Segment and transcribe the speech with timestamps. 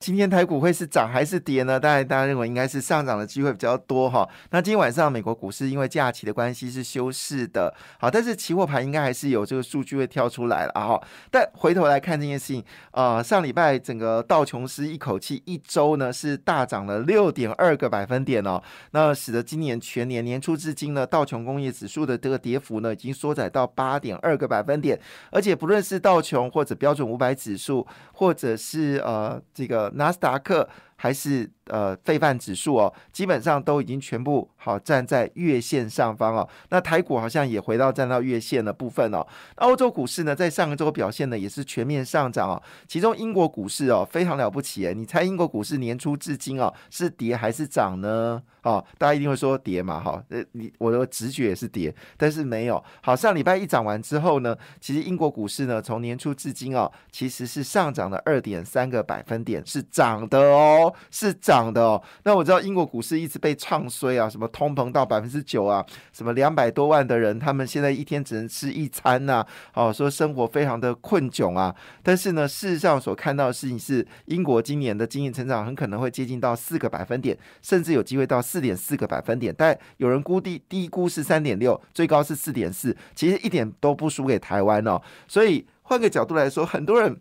[0.00, 1.80] 今天台股会是涨还是跌呢？
[1.80, 4.28] 当然，大家认为应该是上涨的机会比较多哈。
[4.50, 11.00] 那今天晚上美国股市因为假期的关系是休市的，好，但是期货盘应该还是有这个数据会跳出来了哈。
[11.30, 13.78] 但回头来看这件事情，呃，上礼拜。
[13.88, 24.98] 整个道琼斯一口气一周呢是大涨了六点二个百分点哦，那使得今年全年年初至今呢道琼工业指数的这个跌幅呢已经缩窄到八点二个百分点，
[25.30, 30.68] 而且不论是道琼或者标准五百指数，或者是呃这个纳斯达克。
[31.00, 36.48] 还是呃，费范指数哦，基本上都已经全部好站在月线上方哦。
[36.70, 39.24] 那台股好像也回到站到月线的部分哦。
[39.56, 42.62] 欧洲股市呢，在上个周表现呢也是全面上涨哦。
[42.88, 48.42] 其中英国股市哦非常了不起诶，你猜英国股市年初至今哦是跌还是涨呢？
[48.62, 52.82] 哦，大家一定会说跌嘛，哈，呃，你我的直觉也是跌，但是没有。
[53.00, 60.87] 好，上礼拜一涨完之后呢，其实英国股市呢从年初至今哦，其实是上涨了二点三个百分点，是涨的哦。
[61.10, 69.44] 是涨的哦，那我知道英国股市一直被唱衰啊，什么通膨到百分之九啊，什么两百多万的人，他们现在一天只能吃一餐呐，
[69.74, 71.74] 哦，说生活非常的困窘啊。
[72.02, 79.54] 但是呢，事实上所看到的事情是，英国今年的经济成长很可能会接近到四个百分点，甚至有机会到四点四个百分点。
[79.56, 85.00] 但有人估低低估是三点六，最高是四点四，其实一点都不输给台湾哦。
[85.26, 87.18] 所以换个角度来说，很多人。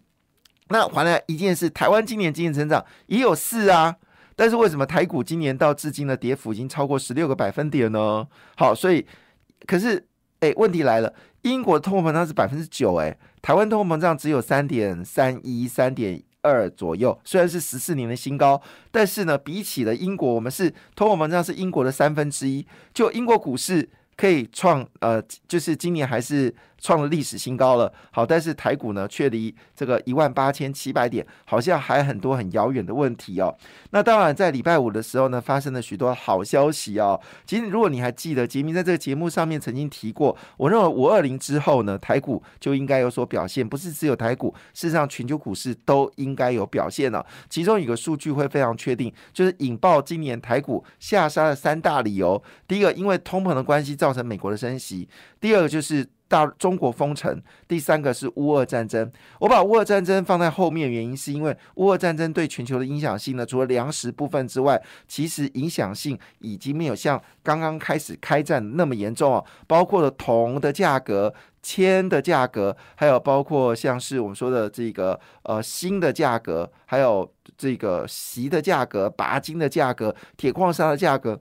[0.70, 3.96] 那还来一件事，台湾今年经济成长也有四啊，
[4.36, 8.28] 但是为什么台股今年到至今的跌幅已经超过十六个百分点呢？
[8.56, 9.06] 好，所以
[9.66, 10.06] 可是
[10.42, 26.54] 哎，问题来了，英国通货膨胀是百分之九，哎，台湾通货膨胀只有三点三一、三点二左右，虽然是十四年的新高，但是呢，比起了英国，我们是通货膨胀是英国的三分之一，就英国股市可以创呃，就是今年还是。
[26.80, 33.56] 创了历史新高了，好，但是台股呢，却离这个一万八千七百点好像还很多很遥远的问题哦。
[33.92, 37.20] 那当然，在礼拜五的时候呢，发生了许多好消息哦。
[37.46, 47.26] 其实，如果你还记得杰明在这个节目上面曾经提过，我认为五二零之后呢，台股就应该有所表现，不是只有台股，事实上全球股市都应该有表现了。
[47.50, 52.42] 其中有个数据会非常确定，就是引爆今年台股下杀的三大理由。
[52.68, 55.08] 第一个，因为通膨的关系造成美国的升息；
[55.40, 56.08] 第二个就是。
[56.28, 59.12] 大中国封城，第三个是乌俄战争。
[59.40, 69.46] 我把乌俄战争放在后面，原因是因为乌俄战争对全球的影响性呢，除了粮食部分之外，其实影响性已经没有像刚刚开始开战那么严重哦。
[69.68, 81.40] 包括了铜的价格、铅的价格，还有包括像是我们说的这个呃锌的价格，还有这个锡的价格、钯金的价格、铁矿砂的价格。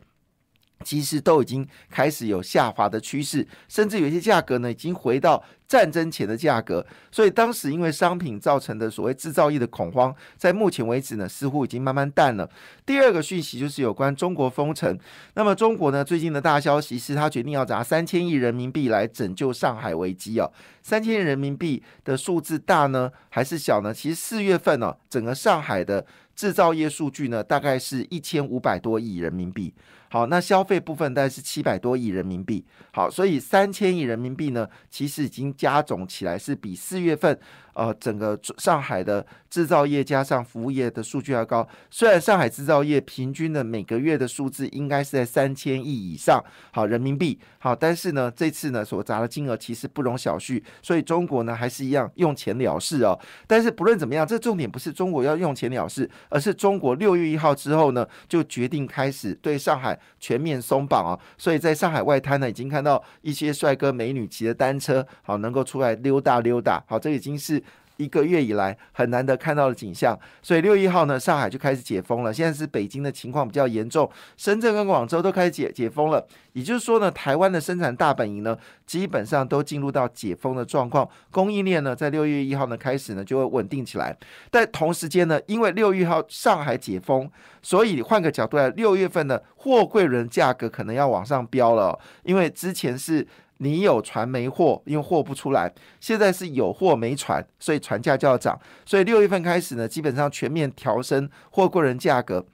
[0.84, 6.84] 其实都已经开始有下滑的趋势，甚至有些价格呢已经回到战争前的价格。
[7.10, 12.49] 所以当时因为商品造成的所谓制造业的恐慌，在目前为止呢似乎已经慢慢淡了。
[12.84, 14.99] 第二个讯息就是有关中国封城。
[15.34, 20.50] 那么中国呢最近的大消息是他决定要砸三千亿人民币来拯救上海危机哦。
[20.82, 23.93] 三千亿人民币的数字大呢还是小呢？
[23.93, 29.75] 其实四月份呢整个上海的制造业数据呢大概是一千五百多亿人民币。
[30.09, 32.65] 好，那消费部分大概是七百多亿人民币。
[32.93, 37.38] 好，所以三千亿人民币呢，其实已经加总起来是比四月份。
[37.76, 41.69] 呃，整个上海的制造业加上服务业的数据要高。
[41.91, 46.42] 虽然上海制造业平均的每个月的数字应该是在三千亿以上，
[46.72, 50.62] 好人民币，好，但是呢，这次呢所砸的金额其实不容小觑。
[50.81, 53.19] 所以中国呢还是一样用钱了事哦。
[53.47, 61.12] 但是不论怎么样，这重点不是中国要用钱了事，而是中国六月一号之后呢就决定开始对上海全面松绑啊。
[61.36, 67.62] 所以在上海外滩呢已经看到一些帅哥美女骑着单车，好能够出来溜达溜达，好，这已经是。
[67.96, 72.32] 一个月以来很难得看到的景象，所以六一号呢，上海就开始解封了。
[72.32, 76.26] 现在是北京的情况比较严重，深圳跟广州都开始解解封了。
[76.53, 78.56] 也就是说呢，台湾的生产大本营呢，
[78.86, 84.16] 基本上都进入到解封的状况，供应链呢，在六月一号呢开始呢就会稳定起来。
[84.50, 87.30] 但同时间呢，因为六月一号上海解封，
[87.62, 93.26] 所以换个角度来，六月份的货柜轮价格可能要往上飙了，因为之前是。
[93.58, 95.72] 你有船没货，因为货不出来。
[96.00, 98.58] 现在是有货没船，所以船价就要涨。
[98.84, 102.44] 所以六月份开始呢，基本上全面调升货柜人价格。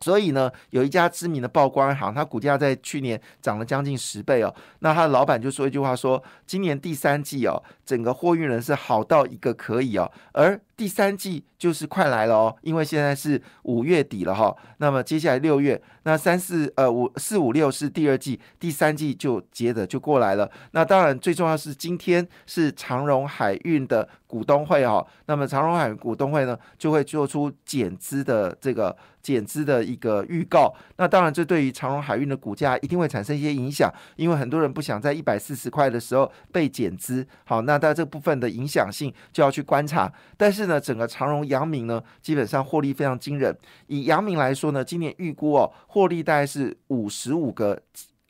[0.00, 4.52] 所以呢，有一家知名的报关行，它股价在去年涨了将近十倍哦。
[4.80, 14.54] 那他的老板就说一句话说：今年第三季哦，整个货运人是好到一个可以哦，而第三季就是快来了哦，因为现在是五月底了哈。
[14.78, 20.50] 那么接下来六月，那三四呃五四五六是第二季，第三季就接着就过来了。
[20.72, 25.06] 那当然最重要是今天是长荣海运的股东会哈。
[25.26, 28.96] 那么长荣海运股东会呢，就会做出减资的这个。
[29.22, 37.24] 减资的一个预告，那当然这对于长荣海运的股价一定会产生一些影响，因为很多人不想在一百四十块的时候被减资。
[37.44, 40.12] 好，那在这部分的影响性就要去观察。
[40.36, 43.56] 但是是呢，整个长荣、阳明呢，基本上获利非常惊人。
[43.88, 47.80] 以阳明来说呢，今年预估哦，获利大概是五十五个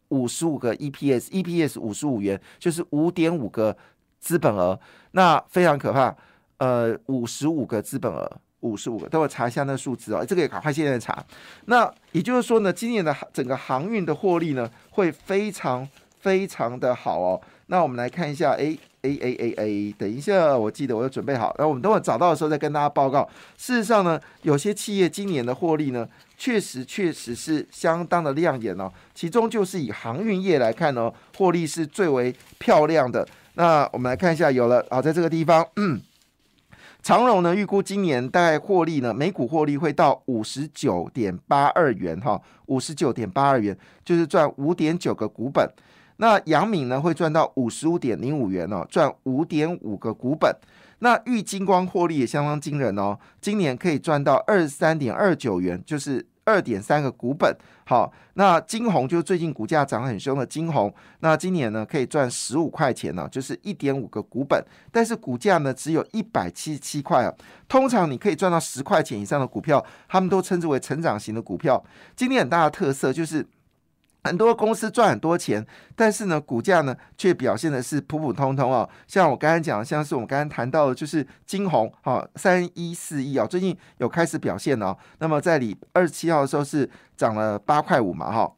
[0.08, 3.76] 五十五个 EPS，EPS 五十五元，就是五点五个
[4.18, 4.78] 资本额，
[5.12, 6.16] 那非常可怕。
[6.58, 8.40] 呃，五十五个资本额。
[8.62, 10.24] 五十五个，等我查一下那数字哦。
[10.24, 11.20] 这个也赶快现在查。
[11.64, 15.84] 那也就是说呢，今年的整个航运的获利呢，会非常
[16.22, 17.38] 非常的好哦。
[17.66, 21.54] 那我们来看一下，A A A A A，等一下，我记得我要准备好。
[21.58, 23.28] 那我们等我找到的时候再跟大家报告。
[23.58, 26.08] 事实上呢，有些企业今年的获利呢，
[26.38, 28.90] 确实确实是相当的亮眼哦。
[29.14, 33.26] 其中就是以航运业来看呢，获利是最为漂亮的。
[33.54, 35.66] 那我们来看一下，有了啊，在这个地方。
[35.76, 36.00] 嗯
[37.02, 45.68] 长荣呢，预估今年大概获利呢，每股获利会到五十九点八二元哈，五十九点八二元就是赚五点九个股本。
[46.22, 50.54] 那阳明呢会赚到五十五点零五元哦，赚五点五个股本。
[51.00, 56.24] 那玉金光获利也相当惊人哦，今年可以赚到二十三点二九元，就是。
[56.44, 64.60] 二点三个股本，好，那金红就是最近股价涨很凶的金红，那今年呢可以赚十五块钱呢，就是一点五个股本，
[64.90, 67.32] 但是股价呢只有一百七十七块啊。
[67.68, 71.80] 通常你可以赚到十块钱以上的股票，他们都称之为成长型的股票。
[72.16, 73.46] 今天很大的特色就是。
[74.24, 75.66] 很多公司赚很多钱，
[75.96, 78.88] 但是呢，股价呢却表现的是普普通通哦。
[79.08, 84.96] 像我刚才讲，像是我们刚刚谈到的，就是金红哈三一四一哦，最近有开始表现哦。
[85.18, 88.52] 那么在里二十七号的时候是涨了八块五嘛哈。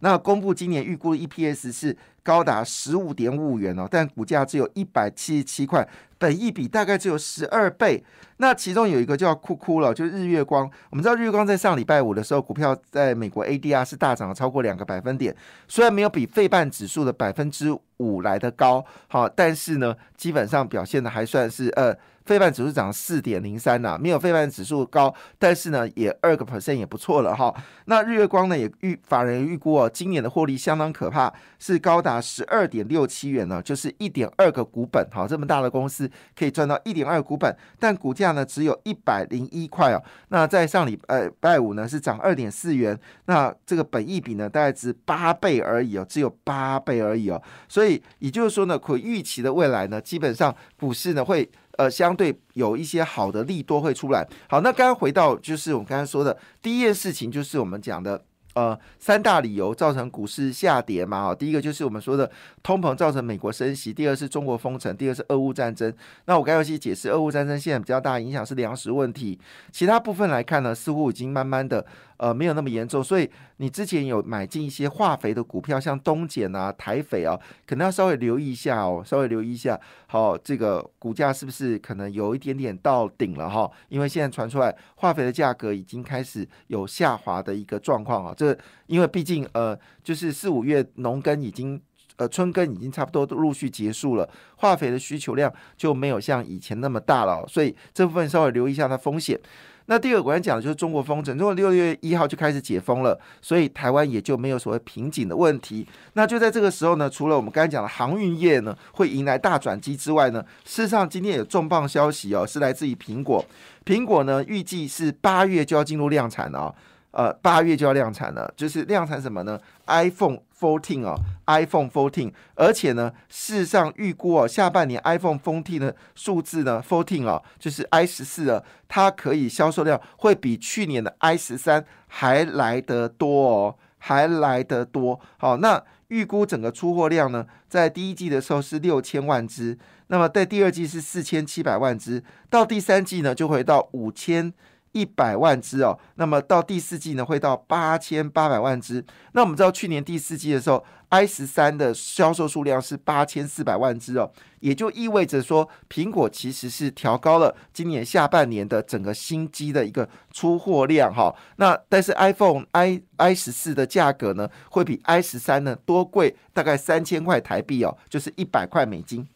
[0.00, 5.88] 那公布今年预估的 EPS 是高达十五点五元哦，但股价只有一百七十七块。
[6.20, 8.04] 本益比大概只有十二倍，
[8.36, 10.70] 那其中有一个就要哭哭了，就是日月光。
[10.90, 15.34] 我们知道日月光在上礼拜五的时候，股票在美国 ADR 是大涨了超过两个百分点，
[15.66, 21.96] 虽然没有比费半指数的百分之五来的高，好，但是呢，基本上表现的还算是呃。
[22.26, 27.52] 费半指数涨四点零三呐，没有费半指数高，但是呢，也二个 percent 也不错了哈。
[27.86, 35.26] 那日月光呢，也预法人预估哦，今年的获利相当可怕，是高达十二点六七元呢，就是一点二个股本哈。
[35.26, 36.08] 这么大的公司
[36.38, 40.02] 可以赚到一点二股本，但股价呢只有一百零一块哦。
[40.28, 47.40] 那在上礼呃拜五呢是涨二点四元，那这个本益比呢大概值八倍而已哦，只有八倍而已哦。
[47.68, 51.48] 所以也就是说呢，可预期的未来呢，基本上股市呢会。
[51.78, 54.26] 呃，相对有一些好的利多会出来。
[54.50, 58.22] 好，那刚刚回到就是我们刚才说的第一件事情，就是我们讲的
[58.54, 61.28] 呃三大理由造成股市下跌嘛。
[61.28, 62.30] 哈，第一个就是我们说的
[62.62, 65.92] 通膨造成美国升息，第二是中国封城，第二是俄乌战争。
[66.26, 69.38] 那我刚刚其解释，俄乌战争现在比较大影响是粮食问题，
[69.70, 71.84] 其他部分来看呢，似乎已经慢慢的。
[72.20, 73.26] 呃，没有那么严重，所以
[73.56, 77.34] 你之前有买进一些化肥的股票，像东碱啊、台肥啊，
[77.66, 79.80] 可能要稍微留意一下哦，稍微留意一下。
[80.06, 83.70] 好，这个股价是不是可能有一点点到顶了哈？
[83.88, 88.34] 因为现在传出来化肥的价格已经开始有下滑的一个状况啊。
[88.40, 88.56] 这
[88.86, 91.78] 因为毕竟呃，就是四五月农耕已经
[92.16, 99.38] 呃春耕已经差不多都陆续结束了，化肥的需求量就没有像以前那么大了，所以这部分稍微留意一下它风险。
[99.86, 105.86] 那第二个我要讲的就是中国封城，如果六月一号就开始解封了，所以台湾也就没有所谓瓶颈的问题。
[106.14, 113.44] 那就在这个时候呢，除了我们刚才讲的航运业呢会迎来大转机之外呢，事实上今天有重磅消息哦，是来自于苹果，
[113.84, 116.72] 苹果呢预计是八月就要进入量产了。
[117.12, 135.18] 呃，八月就要量产了，就是量产什么呢？iPhone fourteen 哦，iPhone fourteen，而且呢，事实上预估哦，下半年 iPhone fourteen 的数字呢，fourteen 哦，就是 i 十四啊，它可以销售量会比去年的 i 十三还来得多哦，还来得多。
[135.36, 139.76] 好，那预估整个出货量呢，在第一季的时候是六千万只，
[140.06, 144.54] 那么在第二季是四千七百万只，到第三季呢，就回到五千。
[144.92, 149.04] 一百万只哦，那么到第四季呢，会到八千八百万只。
[149.32, 154.30] 那我们知道去年第四季的时候，i 十三的销售数量是八千四百万只哦，
[154.60, 161.34] 也就意味着说，苹果其实是调高了今年下半年的整个新机的一个出货量哈。
[161.56, 169.28] 那但是 iPhone i i 十四的价格呢，会比 i 十三呢多贵大概三千块台币哦，就是一百块美金。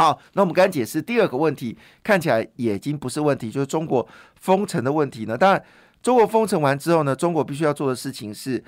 [0.00, 5.36] 好，那我们刚刚解释第二个问题，看起来也已经不是问题，就是中国封城的问题呢。
[5.36, 5.62] 当然，
[6.02, 8.64] 中国封城完之后呢，中国必须要做的事情是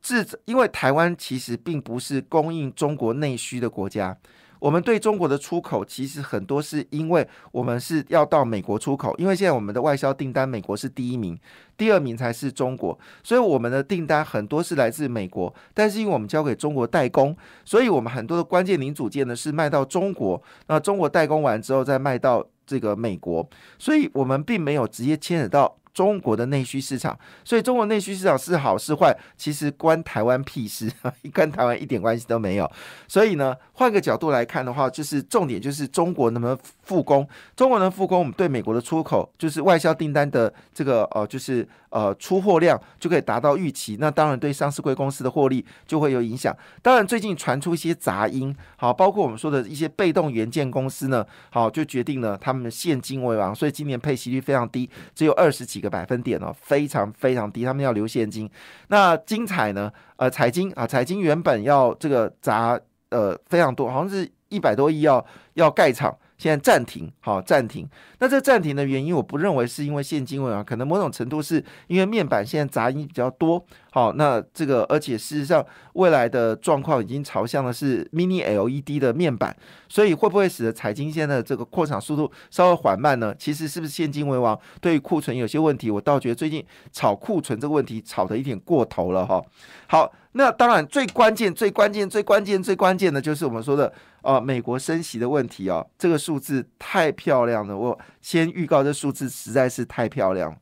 [0.00, 4.16] 制，因为台湾其实并不是供应中国内需的国家。
[4.58, 11.38] 我们对中国的出口其实很多是因为我们是要到美国出口，因为现在我们的外销订单美国是第一名，
[11.76, 23.48] 第二名才是中国，所以我们的订单很多是来自美国，但是因为我们交给中国代工，所以我们很多的关键零组件呢是卖到中国，那中国代工完之后再卖到这个美国，
[23.78, 25.76] 所以我们并没有直接牵扯到。
[25.98, 30.88] 中国的内需市场，所以中国内需市场是好是坏，其实关台湾屁事，
[31.34, 32.70] 跟台湾一点关系都没有。
[33.08, 37.28] 所以呢，换个角度来看的话，就是重点就是中国能不能复工？
[37.56, 43.96] 中国能复工，我们对美国的出口，就是外销订单的这个呃，就是呃出货量就可以达到预期。
[43.98, 46.56] 那当然对上市贵公司的获利就会有影响。
[46.80, 55.87] 当然最近传出一些杂音，好，包括我们说的一些被动元件公司呢，好就决定了他们现金为王，所以今年配息率非常低，只有二十几个。
[55.88, 58.48] 百分点哦，非常非常低，他们要留现金。
[58.88, 59.90] 那精彩呢？
[60.16, 62.78] 呃，财经啊，财经原本要这个砸
[63.10, 66.16] 呃非常多，好像是一百多亿要要盖厂。
[66.38, 67.86] 现在暂停，好暂停。
[68.20, 73.62] 那这暂停的原因，我不认为是因为现金问题，可能某种程度是因为面板现在杂音比较多。
[73.90, 75.64] 好，那这个而且事实上
[75.94, 79.56] 未来的状况已经朝向的是 Mini LED 的面板，
[79.88, 83.34] 所以会不会使得财经现在的这个扩产速度稍微缓慢呢？
[83.36, 89.42] 其实是不是现金为王，对于库存有些问题，我倒觉得最近炒库存这个问题炒的一点过头了哈。
[89.88, 93.92] 好，那当然最关键、最关键、最关键、最关键的就是我们说的。
[94.22, 97.76] 哦，美国升息的问题哦，这个数字太漂亮了。
[97.76, 100.58] 我先预告，这数字实在是太漂亮。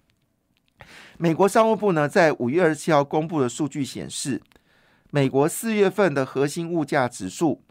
[1.19, 4.41] 美国商务部呢，在五月二十七号公布的数据显示，
[5.11, 7.63] 美国四月份的核心物价指数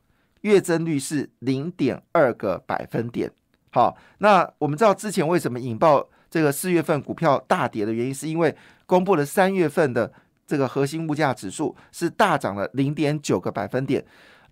[0.42, 3.32] 月增率是零点二个百分点。
[3.72, 10.12] 好，那我们知道之前为什么引爆这个四月份股票大跌的原因，是因为公布了三月份的
[10.48, 14.04] 这个核心物价指数是大涨了零点九个百分点。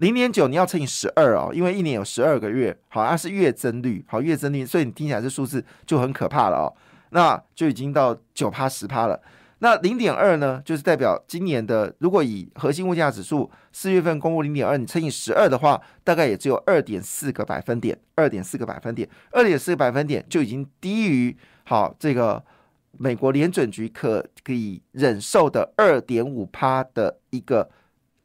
[0.03, 6.67] 零点九你要乘以十二哦，因为一年有十二个月，好，它是月增率，好月增率，所以你听起来这数字就很可怕了哦，
[7.11, 9.17] 那就已经到九趴十趴了。
[9.59, 21.33] 那零点二呢，就是代表今年的，如果以核心物价指数四月份公布零点二，你乘以十二的话，大概也只有二点四个百分点，二点四个百分点，二点四个百分点就已经低于
[21.63, 22.43] 好这个
[22.97, 27.69] 美国联准局可可以忍受的二点五趴的一个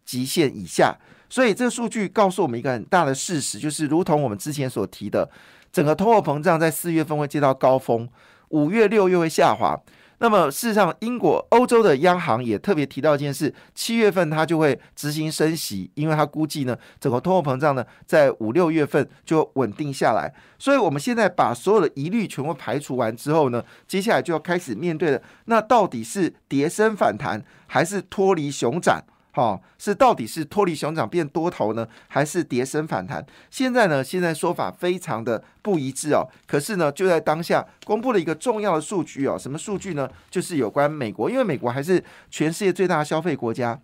[0.04, 0.98] 极限以下。
[1.28, 5.28] 所以这个数据告诉我们一个很大的事实，就是如同我们之前所提的，
[5.72, 8.08] 整个通货膨胀在四月份会接到高峰，
[8.48, 9.78] 五月、六月会下滑。
[10.20, 20.34] 那么事实上，英国、欧洲的央行也特别提到一件事：七月份它就会执行升息，因为它估计呢，整个通货膨胀呢在五六月份就稳定下来。
[20.58, 25.22] 所以我们现在把所有的疑虑全部排除完之后呢，接下来就要开始面对了。
[25.44, 29.00] 那到底是跌升反弹，还是脱离熊掌？
[29.38, 33.24] 哦，是到底是脱离熊掌变多头呢，还是跌升反弹？
[33.50, 36.26] 现在呢，现在说法非常的不一致哦。
[36.44, 40.10] 可是呢，就在当下公布了一个重要的数据哦，什么数据呢？
[40.28, 43.80] 就是有关美国，因为美国还是全世界最大的消费国家。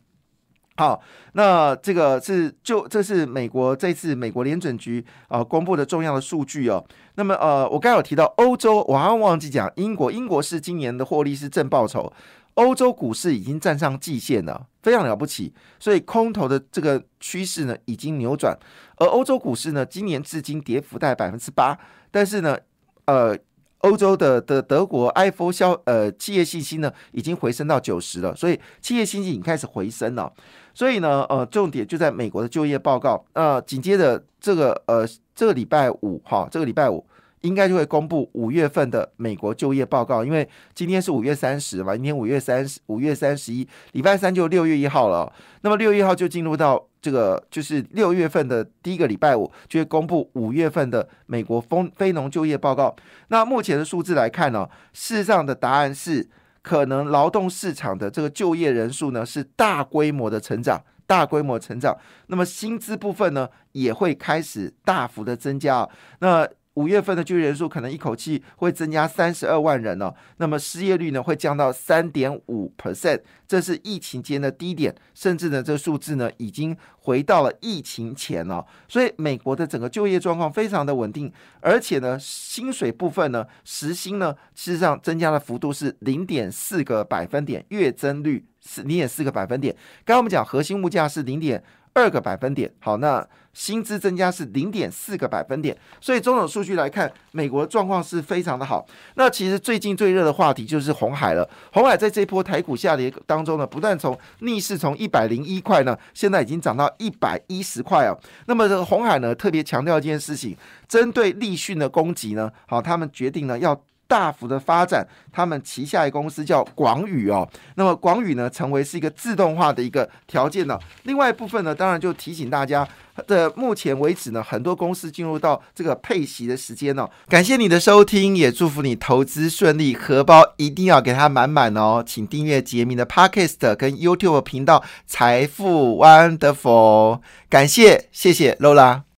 [0.76, 1.00] 好，
[1.34, 6.84] 那这个是就这是美国这次美国联准局啊公布的重要的数据哦。
[7.14, 12.12] 那么呃，我刚刚有提到欧洲，我好像忘记讲英国，英国是今年的获利是正报酬。
[12.54, 15.50] 欧洲股市已经站上季线了，非常了不起，
[15.80, 18.54] 所以空头的这个趋势呢已经扭转，
[18.98, 21.76] 而欧洲股市呢今年至今跌幅在百分之八，
[22.10, 22.58] 但是呢，
[23.06, 23.34] 呃，
[23.78, 30.30] 欧洲的的德国 iPhone 消呃企业信心呢已经回升到九十了，所以企业信心已经开始回升了，
[30.74, 37.02] 所以呢，呃，重点就在美国的就业报告，呃，紧接着这个呃这个礼拜五哈，这个礼拜五。
[37.44, 45.30] 应该就会公布五月份的美国就业报告，因为今天是五月三十嘛，今天五月三十，五月三十一，礼拜三就六月一号了。
[45.60, 52.96] 那么六月一号就进入到这个，就是六月份的第一个礼拜五，就会公布五月份的美国非非农就业报告。
[53.28, 56.26] 那目前的数字来看呢，事实上的答案是，
[56.62, 61.94] 可能劳动市场的这个就业人数呢是大规模的成长，大规模成长。
[62.28, 65.86] 那么薪资部分呢也会开始大幅的增加。
[66.20, 78.66] 那五月份的就业人数可能一口气会增加三十二万人哦，那么失业率呢会降到三点五 percent，这是疫情间的低点，甚至呢这个数字呢已经回到了疫情前了。
[78.88, 89.72] 所以美国的整个就业状况非常的稳定，而且呢薪水部分呢时薪呢事实上增加的幅度是零点四个百分点，月增率是零点四个百分点。
[90.04, 91.62] 刚刚我们讲核心物价是零点。
[91.94, 92.70] 二个百分点。
[92.80, 93.26] 好，那。
[93.54, 98.84] 薪资增加是零点四个百分点，所以种种数据来看，美国状况是非常的好。
[99.14, 101.48] 那其实最近最热的话题就是红海了。
[101.72, 108.18] 红海在这波台股下跌当中呢，不断从逆势从一百零一块呢，现在已经涨到一百一十块哦。
[108.46, 110.56] 那么这个红海呢，特别强调一件事情，
[110.88, 113.80] 针对立讯的攻击呢，好，他们决定呢要。
[114.14, 117.48] 大幅的发展，他们旗下的公司叫广宇哦。
[117.74, 120.78] 那么广宇呢，成为是一个自动化的一个条件呢。
[121.02, 122.86] 另外一部分呢，当然就提醒大家，
[123.26, 127.10] 的目前为止呢，很多公司进入到这个配息的时间哦。
[127.28, 132.00] 感谢你的收听，也祝福你投资顺利，荷包一定要给它满满哦。
[132.06, 137.18] 请订阅杰明的 Podcast 跟 YouTube 频道财富 Wonderful。
[137.48, 139.03] 感谢，谢谢 Lola。